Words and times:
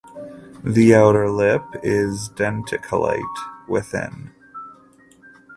The 0.63 0.95
outer 0.95 1.29
lip 1.29 1.61
is 1.83 2.29
denticulate 2.29 3.21
within. 3.67 4.33